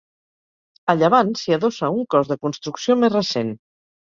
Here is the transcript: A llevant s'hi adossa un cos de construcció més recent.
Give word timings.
A 0.93 0.95
llevant 1.01 1.29
s'hi 1.41 1.55
adossa 1.57 1.91
un 1.99 2.09
cos 2.15 2.33
de 2.33 2.41
construcció 2.47 2.99
més 3.05 3.17
recent. 3.19 3.57